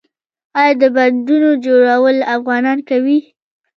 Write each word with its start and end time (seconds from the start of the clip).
آیا 0.59 0.73
د 0.81 0.83
بندونو 0.95 1.49
جوړول 1.65 2.17
افغانان 2.35 2.79
کوي؟ 2.89 3.19